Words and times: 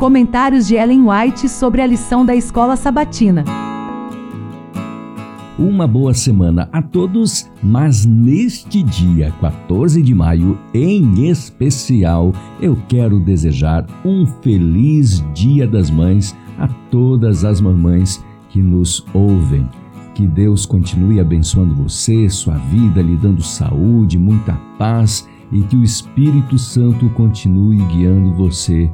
Comentários 0.00 0.66
de 0.66 0.76
Ellen 0.76 1.02
White 1.10 1.46
sobre 1.46 1.82
a 1.82 1.86
lição 1.86 2.24
da 2.24 2.34
escola 2.34 2.74
sabatina. 2.74 3.44
Uma 5.58 5.86
boa 5.86 6.14
semana 6.14 6.70
a 6.72 6.80
todos, 6.80 7.50
mas 7.62 8.06
neste 8.06 8.82
dia 8.82 9.30
14 9.42 10.00
de 10.00 10.14
maio, 10.14 10.58
em 10.72 11.28
especial, 11.28 12.32
eu 12.62 12.78
quero 12.88 13.20
desejar 13.20 13.84
um 14.02 14.24
feliz 14.24 15.22
Dia 15.34 15.66
das 15.66 15.90
Mães 15.90 16.34
a 16.58 16.66
todas 16.90 17.44
as 17.44 17.60
mamães 17.60 18.24
que 18.48 18.62
nos 18.62 19.04
ouvem. 19.12 19.68
Que 20.14 20.26
Deus 20.26 20.64
continue 20.64 21.20
abençoando 21.20 21.74
você, 21.74 22.26
sua 22.30 22.54
vida, 22.54 23.02
lhe 23.02 23.16
dando 23.16 23.42
saúde, 23.42 24.16
muita 24.16 24.54
paz 24.78 25.28
e 25.52 25.60
que 25.60 25.76
o 25.76 25.84
Espírito 25.84 26.56
Santo 26.56 27.10
continue 27.10 27.76
guiando 27.84 28.32
você 28.32 28.90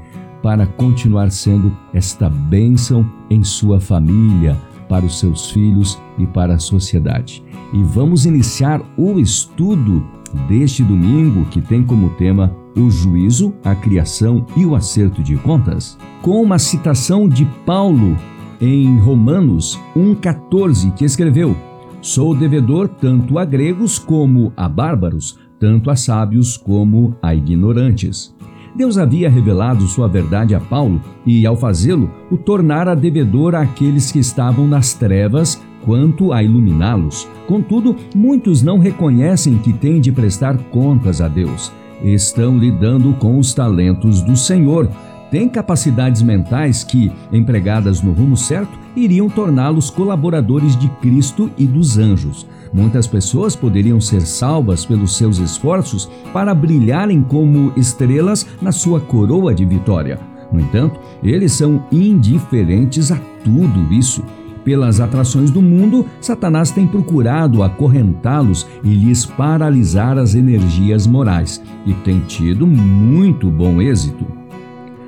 para 0.46 0.64
continuar 0.64 1.32
sendo 1.32 1.76
esta 1.92 2.30
bênção 2.30 3.05
em 3.28 3.42
sua 3.42 3.80
família, 3.80 4.56
para 4.88 5.05
os 5.05 5.19
seus 5.19 5.50
filhos 5.50 6.00
e 6.16 6.24
para 6.24 6.55
a 6.55 6.59
sociedade. 6.60 7.42
E 7.74 7.82
vamos 7.82 8.27
iniciar 8.27 8.80
o 8.96 9.19
estudo 9.19 10.06
deste 10.48 10.84
domingo 10.84 11.46
que 11.46 11.60
tem 11.60 11.82
como 11.82 12.10
tema 12.10 12.56
o 12.77 12.88
juízo, 12.88 13.55
a 13.64 13.74
criação 13.74 14.46
e 14.56 14.64
o 14.64 14.77
acerto 14.77 15.20
de 15.20 15.34
contas, 15.34 15.98
com 16.22 16.41
uma 16.41 16.60
citação 16.60 17.28
de 17.28 17.44
Paulo 17.66 18.16
em 18.60 19.00
Romanos 19.00 19.77
1,14, 19.97 20.94
que 20.94 21.05
escreveu: 21.05 21.56
Sou 22.00 22.36
devedor 22.36 22.86
tanto 22.86 23.36
a 23.41 23.44
gregos 23.44 23.98
como 23.98 24.52
a 24.56 24.69
bárbaros, 24.69 25.41
tanto 25.58 25.91
a 25.91 25.97
sábios 25.97 26.56
como 26.56 27.16
a 27.20 27.34
ignorantes. 27.34 28.33
Deus 28.76 28.98
havia 28.98 29.30
revelado 29.30 29.86
sua 29.86 30.06
verdade 30.06 30.54
a 30.54 30.60
Paulo 30.60 31.00
e, 31.24 31.46
ao 31.46 31.56
fazê-lo, 31.56 32.10
o 32.30 32.36
tornara 32.36 32.94
devedor 32.94 33.54
àqueles 33.54 34.12
que 34.12 34.18
estavam 34.18 34.68
nas 34.68 34.92
trevas 34.92 35.58
quanto 35.83 36.30
a 36.30 36.42
iluminá-los. 36.42 37.27
Contudo, 37.46 37.96
muitos 38.14 38.60
não 38.60 38.78
reconhecem 38.78 39.56
que 39.56 39.72
têm 39.72 39.98
de 39.98 40.12
prestar 40.12 40.58
contas 40.70 41.22
a 41.22 41.28
Deus. 41.28 41.72
Estão 42.02 42.58
lidando 42.58 43.14
com 43.14 43.38
os 43.38 43.55
talentos 43.55 44.20
do 44.20 44.36
Senhor. 44.36 44.90
Têm 45.30 45.48
capacidades 45.48 46.20
mentais 46.20 46.84
que, 46.84 47.11
empregadas 47.33 48.02
no 48.02 48.12
rumo 48.12 48.36
certo, 48.36 48.78
iriam 48.94 49.30
torná-los 49.30 49.88
colaboradores 49.88 50.77
de 50.77 50.88
Cristo 51.00 51.50
e 51.56 51.66
dos 51.66 51.96
anjos. 51.96 52.46
Muitas 52.77 53.06
pessoas 53.06 53.56
poderiam 53.56 53.98
ser 54.02 54.20
salvas 54.20 54.84
pelos 54.84 55.16
seus 55.16 55.38
esforços 55.38 56.10
para 56.30 56.55
brilharem 56.55 57.22
como 57.22 57.72
estrelas 57.74 58.46
na 58.60 58.70
sua 58.70 59.00
coroa 59.00 59.55
de 59.55 59.64
vitória. 59.64 60.20
No 60.52 60.60
entanto, 60.60 61.00
eles 61.22 61.52
são 61.52 61.86
indiferentes 61.91 63.10
a 63.10 63.18
tudo 63.42 63.91
isso. 63.91 64.22
Pelas 64.62 65.00
atrações 65.00 65.50
do 65.50 65.62
mundo, 65.62 66.05
Satanás 66.20 66.70
tem 66.70 66.86
procurado 66.86 67.62
acorrentá-los 67.62 68.66
e 68.84 68.88
lhes 68.92 69.24
paralisar 69.24 70.18
as 70.18 70.34
energias 70.34 71.06
morais, 71.06 71.62
e 71.86 71.94
tem 71.94 72.20
tido 72.20 72.66
muito 72.66 73.50
bom 73.50 73.80
êxito. 73.80 74.27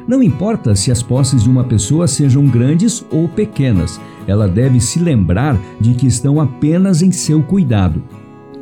Não 0.09 0.23
importa 0.23 0.75
se 0.75 0.91
as 0.91 1.03
posses 1.03 1.43
de 1.43 1.51
uma 1.51 1.65
pessoa 1.65 2.09
sejam 2.09 2.47
grandes 2.47 3.05
ou 3.11 3.29
pequenas, 3.29 4.01
ela 4.27 4.49
deve 4.49 4.81
se 4.81 4.99
lembrar 4.99 5.61
de 5.79 5.93
que 5.93 6.07
estão 6.07 6.41
apenas 6.41 7.03
em 7.03 7.13
seu 7.13 7.43
cuidado. 7.43 8.03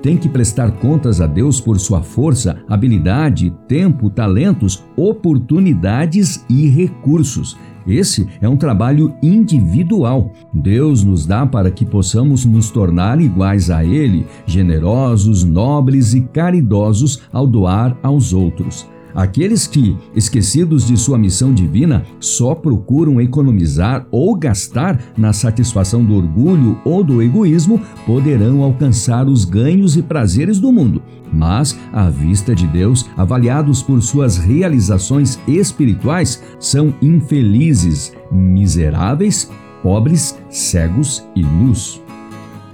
Tem 0.02 0.16
que 0.16 0.28
prestar 0.28 0.72
contas 0.72 1.20
a 1.20 1.26
Deus 1.26 1.60
por 1.60 1.78
sua 1.78 2.02
força, 2.02 2.58
habilidade, 2.68 3.54
tempo, 3.68 4.10
talentos, 4.10 4.84
oportunidades 4.96 6.44
e 6.50 6.68
recursos. 6.68 7.56
Esse 7.86 8.26
é 8.40 8.48
um 8.48 8.56
trabalho 8.56 9.14
individual. 9.22 10.32
Deus 10.52 11.04
nos 11.04 11.26
dá 11.26 11.46
para 11.46 11.70
que 11.70 11.86
possamos 11.86 12.44
nos 12.44 12.70
tornar 12.70 13.20
iguais 13.20 13.70
a 13.70 13.84
Ele, 13.84 14.26
generosos, 14.46 15.44
nobres 15.44 16.12
e 16.12 16.22
caridosos 16.22 17.22
ao 17.32 17.46
doar 17.46 17.96
aos 18.02 18.32
outros. 18.32 18.88
Aqueles 19.16 19.66
que, 19.66 19.96
esquecidos 20.14 20.86
de 20.86 20.94
sua 20.94 21.16
missão 21.16 21.54
divina, 21.54 22.04
só 22.20 22.54
procuram 22.54 23.18
economizar 23.18 24.06
ou 24.10 24.36
gastar 24.36 25.00
na 25.16 25.32
satisfação 25.32 26.04
do 26.04 26.14
orgulho 26.14 26.78
ou 26.84 27.02
do 27.02 27.22
egoísmo, 27.22 27.80
poderão 28.04 28.62
alcançar 28.62 29.26
os 29.26 29.46
ganhos 29.46 29.96
e 29.96 30.02
prazeres 30.02 30.60
do 30.60 30.70
mundo. 30.70 31.02
Mas, 31.32 31.78
à 31.94 32.10
vista 32.10 32.54
de 32.54 32.66
Deus, 32.66 33.08
avaliados 33.16 33.82
por 33.82 34.02
suas 34.02 34.36
realizações 34.36 35.38
espirituais, 35.48 36.42
são 36.60 36.92
infelizes, 37.00 38.12
miseráveis, 38.30 39.50
pobres, 39.82 40.38
cegos 40.50 41.26
e 41.34 41.42
nus. 41.42 42.02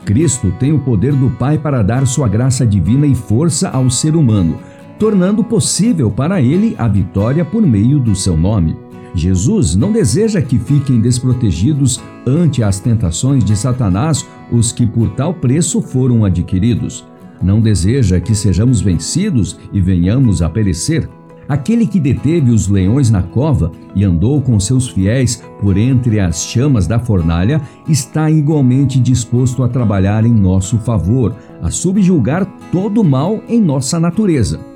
Cristo 0.05 0.53
tem 0.59 0.73
o 0.73 0.81
poder 0.81 1.15
do 1.15 1.31
Pai 1.31 1.57
para 1.57 1.85
dar 1.85 2.05
sua 2.05 2.27
graça 2.27 2.67
divina 2.67 3.07
e 3.07 3.15
força 3.15 3.69
ao 3.69 3.89
ser 3.89 4.17
humano 4.17 4.59
tornando 5.03 5.43
possível 5.43 6.13
para 6.13 6.41
ele 6.41 6.77
a 6.79 6.87
vitória 6.87 7.45
por 7.45 7.61
meio 7.61 7.99
do 7.99 8.15
seu 8.15 8.37
nome. 8.37 8.77
Jesus 9.17 9.75
não 9.75 9.91
deseja 9.91 10.41
que 10.41 10.61
fiquem 10.61 11.01
desprotegidos 11.01 12.01
ante 12.25 12.63
as 12.63 12.79
tentações 12.79 13.45
de 13.45 13.57
Satanás 13.57 14.25
os 14.53 14.71
que 14.71 14.87
por 14.87 15.09
tal 15.11 15.35
preço 15.35 15.83
foram 15.83 16.25
adquiridos. 16.25 17.05
Não 17.43 17.61
deseja 17.61 18.21
que 18.21 18.33
sejamos 18.33 18.81
vencidos 18.81 19.59
e 19.73 19.81
venhamos 19.81 20.41
a 20.41 20.49
perecer. 20.49 21.09
Aquele 21.49 21.85
que 21.85 21.99
deteve 21.99 22.53
os 22.53 22.69
leões 22.69 23.11
na 23.11 23.25
cova 23.25 23.73
e 23.97 24.05
andou 24.05 24.41
com 24.41 24.61
seus 24.61 24.87
fiéis 24.87 25.43
por 25.61 25.77
entre 25.77 26.21
as 26.21 26.45
chamas 26.45 26.87
da 26.87 27.01
fornalha 27.01 27.61
está 27.89 28.31
igualmente 28.31 29.01
disposto 29.01 29.65
a 29.65 29.69
trabalhar 29.69 30.25
em 30.25 30.33
nosso 30.33 30.79
favor, 30.79 31.35
a 31.61 31.73
subjulgar 31.73 32.47
todo 32.71 33.01
o 33.01 33.05
mal 33.05 33.43
em 33.49 33.61
nossa 33.61 33.99
natureza. 33.99 34.71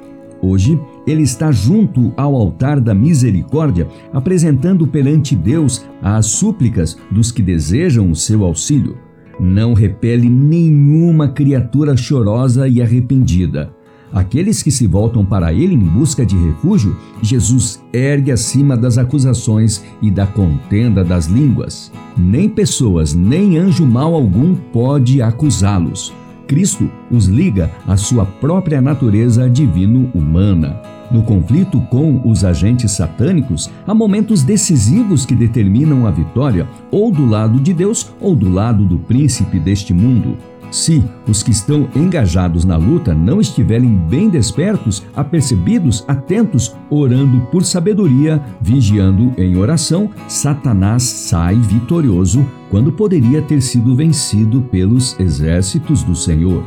Hoje, 0.46 0.80
ele 1.04 1.22
está 1.22 1.50
junto 1.50 2.12
ao 2.16 2.36
altar 2.36 2.80
da 2.80 2.94
misericórdia, 2.94 3.88
apresentando 4.12 4.86
perante 4.86 5.34
Deus 5.34 5.84
as 6.00 6.26
súplicas 6.26 6.96
dos 7.10 7.32
que 7.32 7.42
desejam 7.42 8.12
o 8.12 8.14
seu 8.14 8.44
auxílio. 8.44 8.96
Não 9.40 9.74
repele 9.74 10.28
nenhuma 10.28 11.26
criatura 11.26 11.96
chorosa 11.96 12.68
e 12.68 12.80
arrependida. 12.80 13.74
Aqueles 14.12 14.62
que 14.62 14.70
se 14.70 14.86
voltam 14.86 15.24
para 15.24 15.52
ele 15.52 15.74
em 15.74 15.78
busca 15.78 16.24
de 16.24 16.36
refúgio, 16.36 16.96
Jesus 17.20 17.82
ergue 17.92 18.30
acima 18.30 18.76
das 18.76 18.98
acusações 18.98 19.84
e 20.00 20.12
da 20.12 20.28
contenda 20.28 21.02
das 21.02 21.26
línguas. 21.26 21.90
Nem 22.16 22.48
pessoas, 22.48 23.12
nem 23.12 23.58
anjo 23.58 23.84
mau 23.84 24.14
algum 24.14 24.54
pode 24.54 25.20
acusá-los. 25.20 26.14
Cristo 26.46 26.90
os 27.10 27.26
liga 27.26 27.70
à 27.86 27.96
sua 27.96 28.24
própria 28.24 28.80
natureza 28.80 29.48
divino-humana. 29.48 30.95
No 31.10 31.22
conflito 31.22 31.80
com 31.82 32.20
os 32.24 32.44
agentes 32.44 32.92
satânicos, 32.92 33.70
há 33.86 33.94
momentos 33.94 34.42
decisivos 34.42 35.24
que 35.24 35.34
determinam 35.34 36.06
a 36.06 36.10
vitória, 36.10 36.68
ou 36.90 37.12
do 37.12 37.24
lado 37.24 37.60
de 37.60 37.72
Deus 37.72 38.10
ou 38.20 38.34
do 38.34 38.50
lado 38.50 38.84
do 38.84 38.98
príncipe 38.98 39.58
deste 39.58 39.94
mundo. 39.94 40.36
Se 40.70 41.02
os 41.28 41.42
que 41.42 41.52
estão 41.52 41.88
engajados 41.94 42.64
na 42.64 42.76
luta 42.76 43.14
não 43.14 43.40
estiverem 43.40 43.94
bem 43.94 44.28
despertos, 44.28 45.02
apercebidos, 45.14 46.04
atentos, 46.08 46.74
orando 46.90 47.40
por 47.52 47.64
sabedoria, 47.64 48.42
vigiando 48.60 49.32
em 49.38 49.56
oração, 49.56 50.10
Satanás 50.28 51.02
sai 51.02 51.54
vitorioso 51.54 52.44
quando 52.68 52.90
poderia 52.90 53.40
ter 53.40 53.62
sido 53.62 53.94
vencido 53.94 54.60
pelos 54.62 55.18
exércitos 55.20 56.02
do 56.02 56.16
Senhor. 56.16 56.64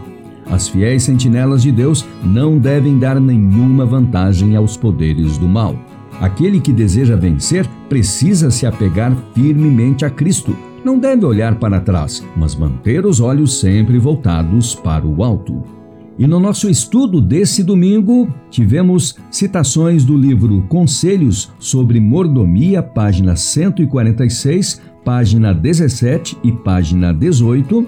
As 0.49 0.67
fiéis 0.67 1.03
sentinelas 1.03 1.61
de 1.61 1.71
Deus 1.71 2.05
não 2.23 2.57
devem 2.57 2.97
dar 2.97 3.19
nenhuma 3.19 3.85
vantagem 3.85 4.55
aos 4.55 4.75
poderes 4.75 5.37
do 5.37 5.47
mal. 5.47 5.75
Aquele 6.19 6.59
que 6.59 6.73
deseja 6.73 7.15
vencer 7.15 7.67
precisa 7.87 8.51
se 8.51 8.65
apegar 8.65 9.15
firmemente 9.33 10.03
a 10.03 10.09
Cristo 10.09 10.55
não 10.83 10.97
deve 10.97 11.25
olhar 11.25 11.55
para 11.55 11.79
trás, 11.79 12.25
mas 12.35 12.55
manter 12.55 13.05
os 13.05 13.19
olhos 13.19 13.59
sempre 13.59 13.97
voltados 13.99 14.73
para 14.73 15.05
o 15.05 15.23
alto. 15.23 15.61
E 16.17 16.27
no 16.27 16.39
nosso 16.39 16.69
estudo 16.69 17.21
desse 17.21 17.63
domingo, 17.63 18.27
tivemos 18.49 19.15
citações 19.31 20.03
do 20.03 20.17
livro 20.17 20.61
Conselhos 20.67 21.49
sobre 21.59 21.99
Mordomia, 21.99 22.83
página 22.83 23.35
146, 23.37 24.81
página 25.03 25.53
17 25.53 26.37
e 26.43 26.51
página 26.51 27.13
18, 27.13 27.87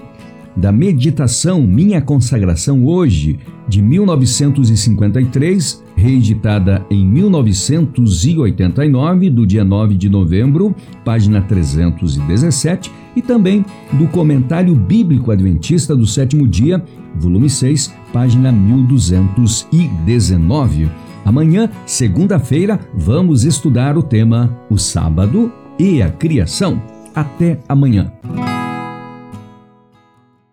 da 0.56 0.72
meditação 0.72 1.62
Minha 1.62 2.00
Consagração 2.00 2.84
Hoje, 2.84 3.38
de 3.68 3.80
1953, 3.80 5.80
reeditada 5.96 6.84
em 6.90 7.06
1989, 7.06 9.30
do 9.30 9.46
dia 9.46 9.62
9 9.64 9.94
de 9.94 10.08
novembro, 10.08 10.74
página 11.04 11.40
317, 11.40 12.90
e 13.14 13.22
também 13.22 13.64
do 13.92 14.08
Comentário 14.08 14.74
Bíblico 14.74 15.30
Adventista 15.30 15.94
do 15.94 16.04
Sétimo 16.06 16.48
Dia, 16.48 16.82
volume 17.16 17.48
6, 17.48 17.94
página 18.12 18.50
1219. 18.52 20.90
Amanhã, 21.24 21.70
segunda-feira, 21.86 22.80
vamos 22.94 23.44
estudar 23.44 23.96
o 23.96 24.02
tema 24.02 24.58
O 24.68 24.76
Sábado 24.76 25.52
e 25.78 26.02
a 26.02 26.10
Criação. 26.10 26.82
Até 27.14 27.60
amanhã. 27.68 28.10